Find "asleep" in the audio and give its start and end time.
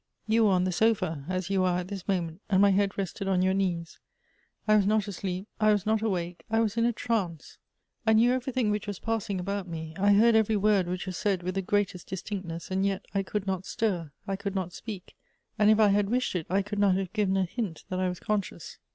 5.07-5.47